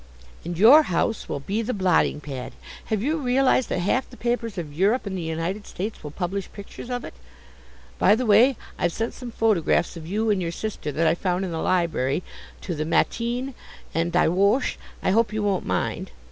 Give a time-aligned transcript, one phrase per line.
[0.43, 2.53] "And your house will be the blotting pad.
[2.85, 6.51] Have you realized that half the papers of Europe and the United States will publish
[6.51, 7.13] pictures of it?
[7.99, 11.45] By the way, I've sent some photographs of you and your sister, that I found
[11.45, 12.23] in the library,
[12.61, 13.53] to the MATIN
[13.93, 16.09] and DIE WOCHE; I hope you don't mind.